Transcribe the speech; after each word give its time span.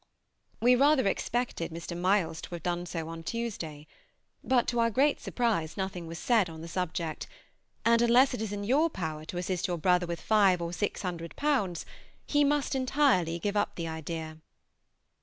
We 0.59 0.75
rather 0.75 1.05
expected 1.07 1.69
Mr. 1.69 1.95
Milles 1.95 2.41
to 2.41 2.55
have 2.55 2.63
done 2.63 2.87
so 2.87 3.07
on 3.07 3.21
Tuesday; 3.21 3.85
but 4.43 4.67
to 4.69 4.79
our 4.79 4.89
great 4.89 5.19
surprise 5.21 5.77
nothing 5.77 6.07
was 6.07 6.17
said 6.17 6.49
on 6.49 6.61
the 6.61 6.67
subject, 6.67 7.27
and 7.85 8.01
unless 8.01 8.33
it 8.33 8.41
is 8.41 8.51
in 8.51 8.63
your 8.63 8.89
power 8.89 9.25
to 9.25 9.37
assist 9.37 9.67
your 9.67 9.77
brother 9.77 10.07
with 10.07 10.19
five 10.19 10.59
or 10.59 10.73
six 10.73 11.03
hundred 11.03 11.35
pounds, 11.35 11.85
he 12.25 12.43
must 12.43 12.73
entirely 12.73 13.37
give 13.37 13.55
up 13.55 13.75
the 13.75 13.87
idea. 13.87 14.39